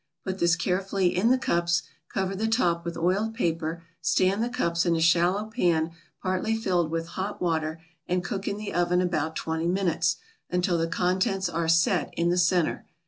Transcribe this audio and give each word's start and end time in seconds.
Put 0.25 0.39
this 0.39 0.55
carefully 0.55 1.15
in 1.15 1.29
the 1.29 1.37
cups, 1.37 1.83
cover 2.11 2.33
the 2.35 2.47
top 2.47 2.83
with 2.83 2.97
oiled 2.97 3.35
paper, 3.35 3.83
stand 4.01 4.41
the 4.43 4.49
cups 4.49 4.83
in 4.83 4.95
a 4.95 4.99
shallow 4.99 5.45
pan 5.45 5.91
partly 6.23 6.55
filled 6.55 6.89
with 6.89 7.05
hot 7.09 7.39
water, 7.39 7.79
and 8.07 8.23
cook 8.23 8.47
in 8.47 8.57
the 8.57 8.73
oven 8.73 8.99
about 8.99 9.35
twenty 9.35 9.67
minutes, 9.67 10.15
until 10.49 10.79
the 10.79 10.87
contents 10.87 11.49
are 11.49 11.67
"set" 11.67 12.11
in 12.17 12.29
the 12.31 12.39
centre. 12.39 12.87